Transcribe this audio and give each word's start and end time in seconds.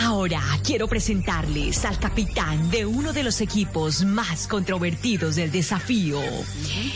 Ahora 0.00 0.42
quiero 0.62 0.88
presentarles 0.88 1.84
al 1.84 1.98
capitán 1.98 2.70
de 2.70 2.84
uno 2.84 3.12
de 3.12 3.22
los 3.22 3.40
equipos 3.40 4.04
más 4.04 4.46
controvertidos 4.46 5.36
del 5.36 5.50
desafío. 5.50 6.20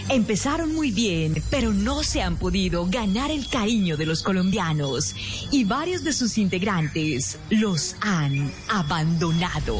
Empezaron 0.09 0.75
muy 0.75 0.91
bien, 0.91 1.43
pero 1.51 1.73
no 1.73 2.03
se 2.03 2.23
han 2.23 2.37
podido 2.37 2.87
ganar 2.87 3.31
el 3.31 3.49
cariño 3.49 3.97
de 3.97 4.07
los 4.07 4.23
colombianos 4.23 5.15
y 5.51 5.65
varios 5.65 6.05
de 6.05 6.13
sus 6.13 6.37
integrantes 6.37 7.39
los 7.49 7.97
han 8.01 8.53
abandonado. 8.69 9.77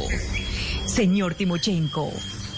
Señor 0.87 1.35
Timochenko, 1.35 2.13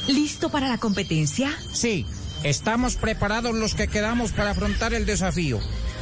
¿listo 0.09 0.49
para 0.49 0.69
la 0.69 0.79
competencia? 0.79 1.51
Sí, 1.73 2.07
estamos 2.45 2.97
preparados 2.97 3.55
los 3.55 3.75
que 3.75 3.89
quedamos 3.89 4.33
para 4.33 4.53
afrontar 4.53 4.95
el 4.95 5.07
desafío. 5.07 5.59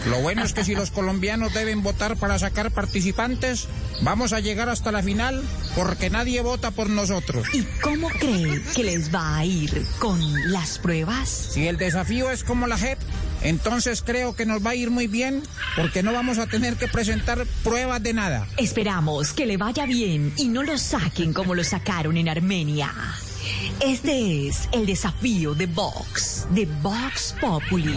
Lo 0.06 0.20
bueno 0.20 0.42
es 0.44 0.52
que 0.52 0.64
si 0.64 0.74
los 0.74 0.90
colombianos 0.90 1.52
deben 1.52 1.82
votar 1.82 2.16
para 2.16 2.38
sacar 2.38 2.70
participantes, 2.70 3.68
vamos 4.02 4.32
a 4.32 4.40
llegar 4.40 4.68
hasta 4.68 4.92
la 4.92 5.02
final 5.02 5.42
porque 5.74 6.08
nadie 6.08 6.40
vota 6.40 6.70
por 6.70 6.88
nosotros. 6.88 7.46
¿Y 7.52 7.64
cómo 7.82 8.08
cree 8.08 8.62
que 8.74 8.84
les 8.84 9.14
va 9.14 9.36
a 9.36 9.44
ir 9.44 9.84
con 9.98 10.18
las 10.50 10.78
pruebas? 10.78 11.28
Si 11.28 11.68
el 11.68 11.76
desafío 11.76 12.30
es 12.30 12.44
como 12.44 12.66
la 12.66 12.78
JEP, 12.78 12.98
entonces 13.42 14.02
creo 14.02 14.34
que 14.34 14.46
nos 14.46 14.64
va 14.64 14.70
a 14.70 14.74
ir 14.74 14.90
muy 14.90 15.06
bien 15.06 15.42
porque 15.76 16.02
no 16.02 16.12
vamos 16.12 16.38
a 16.38 16.46
tener 16.46 16.76
que 16.76 16.88
presentar 16.88 17.46
pruebas 17.62 18.02
de 18.02 18.14
nada. 18.14 18.46
Esperamos 18.56 19.32
que 19.32 19.46
le 19.46 19.58
vaya 19.58 19.84
bien 19.84 20.32
y 20.36 20.48
no 20.48 20.62
lo 20.62 20.78
saquen 20.78 21.32
como 21.34 21.54
lo 21.54 21.62
sacaron 21.62 22.16
en 22.16 22.28
Armenia. 22.28 22.92
Este 23.80 24.48
es 24.48 24.68
el 24.72 24.86
desafío 24.86 25.54
de 25.54 25.66
Vox, 25.66 26.46
de 26.50 26.66
Vox 26.82 27.34
Populi. 27.40 27.96